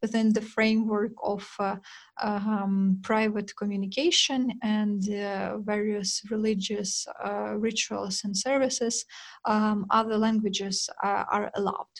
within 0.00 0.32
the 0.32 0.40
framework 0.40 1.12
of 1.22 1.46
uh, 1.58 1.76
um, 2.22 2.98
private 3.02 3.54
communication 3.56 4.52
and 4.62 5.08
uh, 5.12 5.58
various 5.58 6.22
religious 6.30 7.06
uh, 7.24 7.54
rituals 7.56 8.22
and 8.24 8.36
services, 8.36 9.04
um, 9.44 9.86
other 9.90 10.16
languages 10.16 10.88
are, 11.02 11.26
are 11.30 11.50
allowed. 11.54 11.94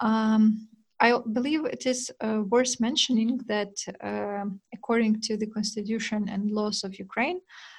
Um, 0.00 0.68
I 1.00 1.18
believe 1.32 1.64
it 1.64 1.86
is 1.86 2.10
uh, 2.20 2.42
worth 2.48 2.80
mentioning 2.80 3.40
that 3.46 3.74
uh, 4.02 4.44
according 4.72 5.20
to 5.22 5.36
the 5.36 5.46
constitution 5.46 6.28
and 6.28 6.50
laws 6.50 6.84
of 6.84 6.98
Ukraine, 6.98 7.38
uh, 7.38 7.73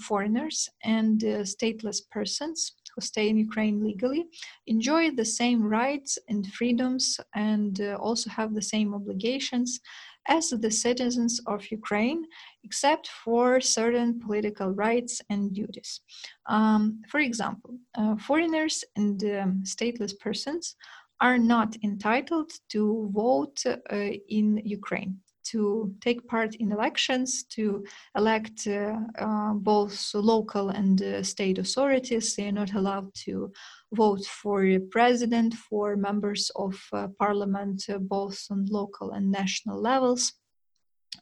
foreigners 0.00 0.68
and 0.84 1.22
uh, 1.24 1.44
stateless 1.54 2.00
persons 2.10 2.74
who 2.94 3.00
stay 3.00 3.28
in 3.28 3.36
Ukraine 3.36 3.84
legally 3.84 4.26
enjoy 4.66 5.10
the 5.10 5.24
same 5.24 5.62
rights 5.62 6.18
and 6.28 6.46
freedoms 6.58 7.20
and 7.34 7.80
uh, 7.80 7.96
also 8.00 8.30
have 8.30 8.54
the 8.54 8.68
same 8.74 8.94
obligations 8.94 9.80
as 10.28 10.50
the 10.50 10.70
citizens 10.70 11.40
of 11.46 11.70
Ukraine, 11.70 12.24
except 12.62 13.08
for 13.24 13.60
certain 13.60 14.20
political 14.20 14.70
rights 14.70 15.22
and 15.30 15.54
duties. 15.54 16.00
Um, 16.46 17.00
for 17.08 17.20
example, 17.20 17.78
uh, 17.96 18.16
foreigners 18.16 18.84
and 18.96 19.22
um, 19.24 19.62
stateless 19.64 20.18
persons 20.18 20.76
are 21.20 21.38
not 21.38 21.76
entitled 21.82 22.52
to 22.70 23.10
vote 23.12 23.58
uh, 23.66 23.96
in 24.28 24.60
Ukraine 24.64 25.20
to 25.50 25.94
take 26.00 26.26
part 26.28 26.54
in 26.56 26.72
elections, 26.72 27.44
to 27.50 27.84
elect 28.16 28.66
uh, 28.66 28.96
uh, 29.18 29.52
both 29.54 30.14
local 30.14 30.70
and 30.70 31.02
uh, 31.02 31.22
state 31.22 31.58
authorities. 31.58 32.34
They 32.34 32.48
are 32.48 32.52
not 32.52 32.74
allowed 32.74 33.14
to 33.26 33.52
vote 33.92 34.24
for 34.24 34.66
president, 34.90 35.54
for 35.54 35.96
members 35.96 36.50
of 36.56 36.74
uh, 36.92 37.08
parliament, 37.18 37.84
uh, 37.88 37.98
both 37.98 38.38
on 38.50 38.66
local 38.66 39.12
and 39.12 39.30
national 39.30 39.80
levels. 39.80 40.32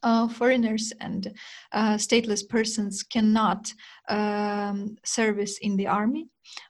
Uh, 0.03 0.29
foreigners 0.29 0.93
and 1.01 1.33
uh, 1.73 1.95
stateless 1.95 2.47
persons 2.47 3.03
cannot 3.03 3.73
um, 4.09 4.97
service 5.05 5.59
in 5.59 5.77
the 5.77 5.87
army. 5.87 6.29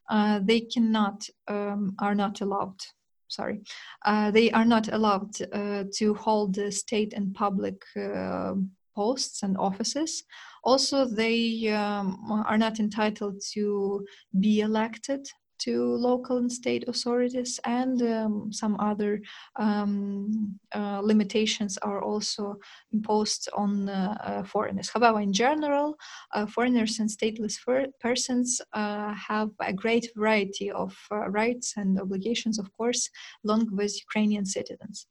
Uh, 0.08 0.40
they 0.42 0.60
cannot 0.60 1.26
um, 1.48 1.94
are 1.98 2.14
not 2.14 2.40
allowed 2.40 2.78
sorry, 3.28 3.60
uh, 4.04 4.30
they 4.30 4.50
are 4.50 4.64
not 4.64 4.92
allowed 4.92 5.30
uh, 5.52 5.84
to 5.94 6.14
hold 6.14 6.58
state 6.72 7.12
and 7.12 7.34
public 7.34 7.82
uh, 7.96 8.54
posts 8.94 9.42
and 9.42 9.56
offices. 9.58 10.24
Also, 10.64 11.04
they 11.04 11.68
um, 11.68 12.44
are 12.46 12.58
not 12.58 12.80
entitled 12.80 13.40
to 13.52 14.04
be 14.40 14.60
elected 14.60 15.28
to 15.58 15.96
local 15.96 16.38
and 16.38 16.50
state 16.50 16.88
authorities, 16.88 17.60
and 17.64 18.02
um, 18.02 18.52
some 18.52 18.76
other 18.80 19.20
um, 19.56 20.58
uh, 20.74 21.00
limitations 21.00 21.78
are 21.78 22.02
also 22.02 22.56
imposed 22.92 23.48
on 23.54 23.88
uh, 23.88 24.16
uh, 24.24 24.42
foreigners. 24.44 24.88
However, 24.88 25.20
in 25.20 25.32
general, 25.32 25.96
uh, 26.34 26.46
foreigners 26.46 26.98
and 26.98 27.08
stateless 27.08 27.56
persons 28.00 28.60
uh, 28.72 29.12
have 29.14 29.50
a 29.60 29.72
great 29.72 30.10
variety 30.16 30.70
of 30.70 30.96
rights 31.28 31.74
and 31.76 32.00
obligations, 32.00 32.58
of 32.58 32.70
course, 32.76 33.08
along 33.44 33.68
with 33.72 34.00
Ukrainian 34.00 34.44
citizens. 34.44 35.06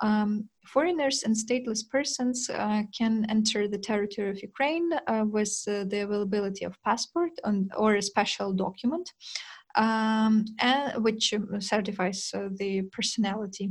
Um, 0.00 0.48
foreigners 0.66 1.22
and 1.22 1.34
stateless 1.34 1.88
persons 1.88 2.50
uh, 2.50 2.82
can 2.96 3.26
enter 3.28 3.68
the 3.68 3.78
territory 3.78 4.30
of 4.30 4.42
Ukraine 4.42 4.90
uh, 5.06 5.24
with 5.26 5.54
uh, 5.68 5.84
the 5.84 6.00
availability 6.00 6.64
of 6.64 6.82
passport 6.82 7.30
on, 7.44 7.68
or 7.76 7.94
a 7.94 8.02
special 8.02 8.52
document 8.52 9.12
um, 9.74 10.44
and 10.60 11.02
which 11.02 11.34
certifies 11.58 12.30
uh, 12.34 12.48
the 12.58 12.82
personality 12.92 13.70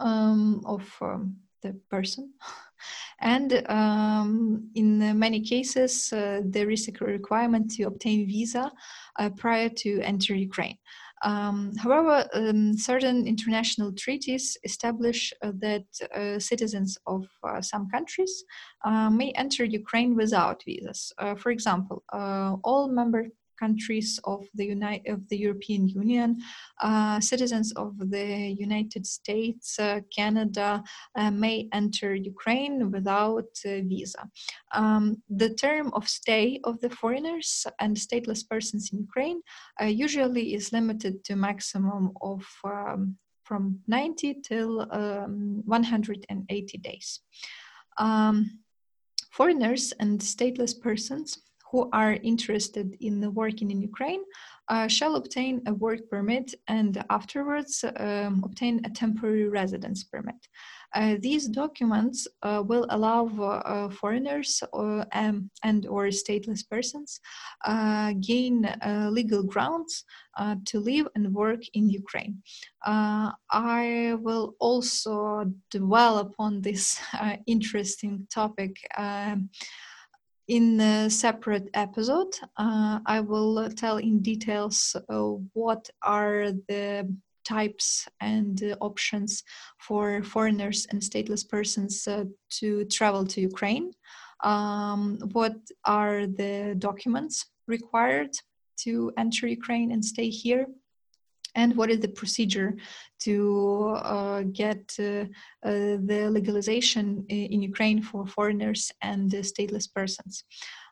um, 0.00 0.62
of 0.64 0.82
um, 1.00 1.36
the 1.62 1.74
person. 1.90 2.32
and 3.20 3.64
um, 3.68 4.70
in 4.74 5.18
many 5.18 5.40
cases, 5.40 6.12
uh, 6.12 6.40
there 6.44 6.70
is 6.70 6.88
a 6.88 7.04
requirement 7.04 7.70
to 7.72 7.84
obtain 7.84 8.26
visa 8.26 8.70
uh, 9.18 9.30
prior 9.30 9.68
to 9.68 10.00
enter 10.02 10.34
Ukraine. 10.34 10.78
Um, 11.22 11.74
however, 11.76 12.28
um, 12.34 12.76
certain 12.76 13.26
international 13.26 13.90
treaties 13.92 14.58
establish 14.64 15.32
uh, 15.42 15.52
that 15.60 15.86
uh, 16.14 16.38
citizens 16.38 16.98
of 17.06 17.26
uh, 17.42 17.62
some 17.62 17.88
countries 17.88 18.44
may 19.10 19.32
enter 19.32 19.64
Ukraine 19.64 20.14
without 20.14 20.62
visas. 20.64 21.12
for 21.38 21.50
example, 21.50 22.04
all 22.12 22.88
member 22.88 23.28
countries 23.58 24.20
of 24.24 24.44
the 24.54 24.66
United 24.66 25.06
of 25.12 25.28
the 25.28 25.36
European 25.36 25.88
Union, 25.88 26.38
uh, 26.80 27.20
citizens 27.20 27.72
of 27.72 27.92
the 28.10 28.54
United 28.66 29.06
States, 29.06 29.78
uh, 29.78 30.00
Canada 30.14 30.82
uh, 31.16 31.30
may 31.30 31.68
enter 31.72 32.14
Ukraine 32.14 32.90
without 32.90 33.50
visa. 33.64 34.22
Um, 34.72 35.22
the 35.28 35.52
term 35.54 35.92
of 35.94 36.08
stay 36.08 36.60
of 36.64 36.80
the 36.80 36.90
foreigners 36.90 37.66
and 37.80 37.96
stateless 37.96 38.42
persons 38.48 38.90
in 38.92 38.98
Ukraine 38.98 39.40
uh, 39.80 39.86
usually 39.86 40.54
is 40.54 40.72
limited 40.72 41.24
to 41.24 41.36
maximum 41.36 42.12
of 42.20 42.44
um, 42.64 43.16
from 43.44 43.78
90 43.86 44.42
till 44.42 44.92
um, 44.92 45.62
180 45.64 46.78
days. 46.78 47.20
Um, 47.98 48.58
foreigners 49.30 49.92
and 50.00 50.20
stateless 50.20 50.74
persons 50.78 51.38
who 51.76 51.90
are 51.92 52.14
interested 52.22 52.96
in 53.00 53.34
working 53.34 53.70
in 53.70 53.82
Ukraine 53.82 54.22
uh, 54.68 54.88
shall 54.88 55.16
obtain 55.16 55.54
a 55.66 55.74
work 55.74 56.00
permit 56.10 56.54
and 56.68 57.04
afterwards 57.10 57.84
um, 57.84 58.42
obtain 58.48 58.80
a 58.84 58.90
temporary 58.90 59.48
residence 59.60 60.02
permit. 60.02 60.40
Uh, 60.94 61.16
these 61.20 61.46
documents 61.48 62.26
uh, 62.42 62.62
will 62.66 62.86
allow 62.88 63.26
uh, 63.26 63.90
foreigners 63.90 64.62
or, 64.72 65.04
um, 65.12 65.50
and 65.62 65.86
or 65.86 66.06
stateless 66.06 66.62
persons 66.66 67.20
uh, 67.66 68.14
gain 68.20 68.64
uh, 68.64 69.08
legal 69.12 69.42
grounds 69.42 70.04
to 70.66 70.80
live 70.80 71.06
and 71.14 71.32
work 71.32 71.62
in 71.72 71.88
Ukraine. 71.88 72.42
I 72.84 74.16
will 74.20 74.54
also 74.60 75.50
dwell 75.70 76.18
upon 76.18 76.60
this 76.60 77.00
interesting 77.46 78.26
topic 78.30 78.72
um, 78.98 79.48
in 80.48 80.80
a 80.80 81.10
separate 81.10 81.68
episode, 81.74 82.32
uh, 82.56 83.00
I 83.04 83.20
will 83.20 83.68
tell 83.70 83.96
in 83.98 84.20
details 84.20 84.94
uh, 85.08 85.22
what 85.54 85.90
are 86.02 86.52
the 86.68 87.12
types 87.44 88.08
and 88.20 88.62
uh, 88.62 88.76
options 88.80 89.42
for 89.78 90.22
foreigners 90.22 90.86
and 90.90 91.00
stateless 91.00 91.48
persons 91.48 92.06
uh, 92.06 92.24
to 92.50 92.84
travel 92.86 93.24
to 93.26 93.40
Ukraine. 93.40 93.92
Um, 94.42 95.18
what 95.32 95.56
are 95.84 96.26
the 96.26 96.74
documents 96.78 97.46
required 97.66 98.32
to 98.78 99.12
enter 99.16 99.46
Ukraine 99.46 99.92
and 99.92 100.04
stay 100.04 100.28
here? 100.28 100.66
And 101.56 101.74
what 101.74 101.90
is 101.90 102.00
the 102.00 102.08
procedure 102.08 102.76
to 103.20 103.96
uh, 103.96 104.42
get 104.52 104.94
uh, 105.00 105.24
uh, 105.64 105.96
the 106.10 106.28
legalization 106.30 107.24
in 107.28 107.62
Ukraine 107.62 108.00
for 108.02 108.26
foreigners 108.26 108.92
and 109.02 109.32
stateless 109.32 109.92
persons. 109.92 110.44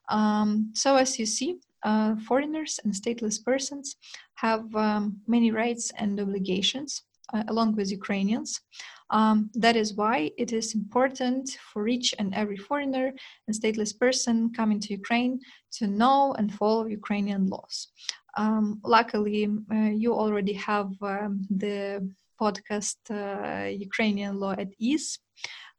Um, 0.09 0.73
so 0.75 0.97
as 0.97 1.19
you 1.19 1.27
see, 1.27 1.59
uh, 1.85 2.17
foreigners 2.17 2.81
and 2.83 2.93
stateless 2.93 3.39
persons 3.45 3.97
have 4.37 4.75
um, 4.75 5.19
many 5.27 5.51
rights 5.51 5.93
and 5.99 6.19
obligations 6.19 7.03
along 7.49 7.75
with 7.75 7.91
Ukrainians. 7.91 8.61
Um, 9.11 9.51
that 9.55 9.77
is 9.77 9.95
why 9.95 10.31
it 10.39 10.53
is 10.53 10.75
important 10.75 11.51
for 11.73 11.89
each 11.89 12.15
and 12.19 12.35
every 12.35 12.57
foreigner 12.57 13.13
and 13.47 13.57
stateless 13.57 13.99
person 13.99 14.53
coming 14.53 14.81
to 14.81 14.93
Ukraine 14.93 15.41
to 15.79 15.87
know 15.87 16.35
and 16.39 16.53
follow 16.53 16.87
Ukrainian 16.87 17.47
laws 17.47 17.89
Um, 18.38 18.80
luckily, 18.84 19.50
uh, 19.72 19.92
you 20.04 20.14
already 20.14 20.54
have 20.54 20.92
um, 21.02 21.46
the 21.50 22.08
podcast 22.40 22.98
uh, 23.10 23.68
Ukrainian 23.68 24.40
Law 24.40 24.54
at 24.54 24.70
Ease, 24.78 25.20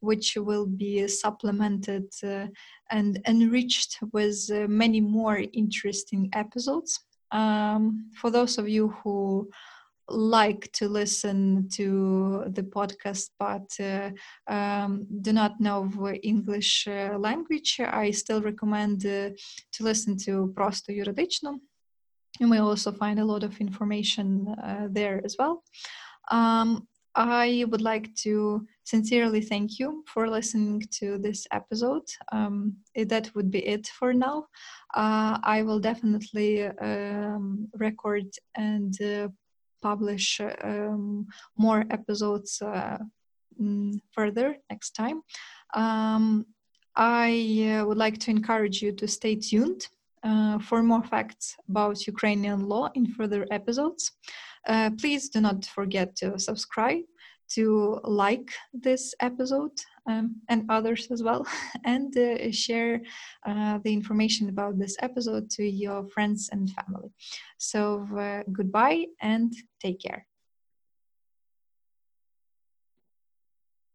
which 0.01 0.37
will 0.37 0.67
be 0.67 1.07
supplemented 1.09 2.07
uh, 2.23 2.47
and 2.91 3.21
enriched 3.27 3.99
with 4.13 4.39
uh, 4.53 4.67
many 4.69 5.01
more 5.01 5.43
interesting 5.53 6.29
episodes. 6.33 7.01
Um, 7.33 8.11
for 8.21 8.31
those 8.31 8.59
of 8.59 8.69
you 8.69 8.89
who 8.89 9.49
like 10.09 10.71
to 10.73 10.89
listen 10.89 11.69
to 11.69 12.43
the 12.49 12.63
podcast 12.63 13.31
but 13.39 13.69
uh, 13.81 14.11
um, 14.53 15.07
do 15.23 15.33
not 15.33 15.61
know 15.61 15.89
English 16.23 16.89
uh, 16.89 17.17
language, 17.17 17.81
I 17.81 18.11
still 18.11 18.43
recommend 18.43 19.07
uh, 19.07 19.31
to 19.73 19.85
listen 19.85 20.17
to 20.25 20.53
Prosto 20.57 20.91
Юридично 20.91 21.61
you 22.40 22.48
may 22.48 22.60
also 22.60 22.92
find 22.92 23.20
a 23.20 23.26
lot 23.26 23.44
of 23.44 23.60
information 23.60 24.48
uh, 24.64 24.88
there 24.90 25.22
as 25.24 25.36
well. 25.38 25.64
Um, 26.32 26.88
I 27.16 27.64
would 27.70 27.82
like 27.82 28.14
to 28.24 28.68
sincerely 28.84 29.40
thank 29.40 29.80
you 29.80 30.04
for 30.06 30.30
listening 30.30 30.84
to 31.00 31.18
this 31.18 31.48
episode. 31.52 32.04
Um, 32.32 32.76
that 32.96 33.34
would 33.34 33.50
be 33.50 33.66
it 33.66 33.88
for 33.88 34.14
now. 34.14 34.48
Uh, 34.94 35.40
I 35.42 35.62
will 35.62 35.80
definitely 35.80 36.64
um, 36.64 37.70
record 37.74 38.28
and 38.56 39.02
uh, 39.02 39.30
publish 39.82 40.42
um, 40.64 41.28
more 41.58 41.86
episodes 41.90 42.62
uh, 42.62 42.98
mm, 43.62 43.98
further 44.12 44.58
next 44.70 44.92
time. 44.92 45.22
Um, 45.74 46.46
I 46.98 47.80
uh, 47.80 47.86
would 47.86 47.98
like 47.98 48.20
to 48.20 48.32
encourage 48.32 48.82
you 48.82 48.92
to 48.94 49.08
stay 49.08 49.36
tuned 49.36 49.88
uh, 50.26 50.60
for 50.60 50.82
more 50.82 51.04
facts 51.04 51.56
about 51.70 52.08
Ukrainian 52.08 52.68
law 52.68 52.90
in 52.96 53.06
further 53.06 53.46
episodes. 53.52 54.12
Uh, 54.68 54.90
please 55.00 55.30
do 55.30 55.40
not 55.40 55.66
forget 55.66 56.16
to 56.18 56.40
subscribe, 56.40 57.06
to 57.56 58.00
like 58.04 58.50
this 58.74 59.14
episode 59.22 59.78
um, 60.10 60.36
and 60.50 60.66
others 60.70 61.08
as 61.12 61.22
well, 61.22 61.46
and 61.86 62.18
uh, 62.18 62.52
share 62.52 63.02
uh, 63.46 63.78
the 63.84 63.94
information 63.94 64.50
about 64.50 64.80
this 64.80 64.96
episode 65.02 65.50
to 65.52 65.64
your 65.64 66.08
friends 66.08 66.50
and 66.52 66.72
family. 66.72 67.12
So, 67.60 68.08
uh, 68.18 68.44
goodbye 68.52 69.06
and 69.22 69.54
take 69.80 70.02
care. 70.02 70.26